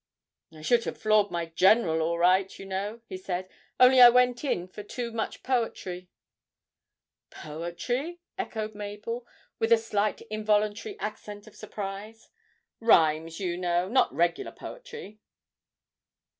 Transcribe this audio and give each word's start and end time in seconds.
'I 0.51 0.63
should 0.63 0.83
have 0.85 0.97
floored 0.97 1.29
my 1.29 1.45
"General" 1.45 2.01
all 2.01 2.17
right, 2.17 2.57
you 2.57 2.65
know,' 2.65 3.01
he 3.05 3.17
said, 3.17 3.47
'only 3.79 4.01
I 4.01 4.09
went 4.09 4.43
in 4.43 4.67
for 4.67 4.81
too 4.81 5.11
much 5.11 5.43
poetry.' 5.43 6.09
'Poetry?' 7.29 8.19
echoed 8.35 8.73
Mabel, 8.73 9.27
with 9.59 9.71
a 9.71 9.77
slight 9.77 10.21
involuntary 10.21 10.97
accent 10.97 11.45
of 11.45 11.55
surprise. 11.55 12.29
'Rhymes, 12.79 13.39
you 13.39 13.57
know, 13.57 13.87
not 13.89 14.11
regular 14.11 14.51
poetry!' 14.51 15.19